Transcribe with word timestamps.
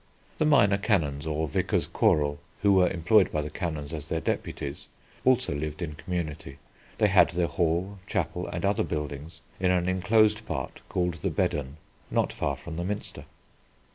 The 0.39 0.45
minor 0.45 0.79
canons, 0.79 1.27
or 1.27 1.47
vicars 1.47 1.85
choral, 1.85 2.39
who 2.63 2.73
were 2.73 2.89
employed 2.89 3.31
by 3.31 3.41
the 3.43 3.51
canons 3.51 3.93
as 3.93 4.07
their 4.07 4.19
deputies, 4.19 4.87
also 5.23 5.53
lived 5.53 5.79
in 5.79 5.93
community. 5.93 6.57
They 6.97 7.05
had 7.05 7.29
their 7.29 7.45
hall, 7.45 7.99
chapel, 8.07 8.47
and 8.47 8.65
other 8.65 8.81
buildings 8.83 9.41
in 9.59 9.69
an 9.69 9.87
enclosed 9.87 10.43
part 10.47 10.81
called 10.89 11.13
the 11.21 11.29
Bedern 11.29 11.77
not 12.09 12.33
far 12.33 12.55
from 12.55 12.77
the 12.77 12.83
Minster. 12.83 13.25